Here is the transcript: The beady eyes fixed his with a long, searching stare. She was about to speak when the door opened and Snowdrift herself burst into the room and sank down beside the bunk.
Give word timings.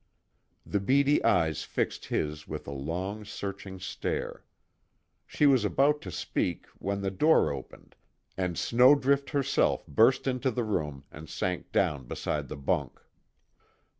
The 0.65 0.79
beady 0.79 1.23
eyes 1.23 1.61
fixed 1.61 2.05
his 2.05 2.47
with 2.47 2.65
a 2.65 2.71
long, 2.71 3.23
searching 3.23 3.79
stare. 3.79 4.43
She 5.27 5.45
was 5.45 5.63
about 5.63 6.01
to 6.01 6.09
speak 6.09 6.65
when 6.79 7.01
the 7.01 7.11
door 7.11 7.51
opened 7.51 7.95
and 8.35 8.57
Snowdrift 8.57 9.29
herself 9.29 9.85
burst 9.85 10.25
into 10.25 10.49
the 10.49 10.63
room 10.63 11.03
and 11.11 11.29
sank 11.29 11.71
down 11.71 12.07
beside 12.07 12.47
the 12.47 12.57
bunk. 12.57 12.99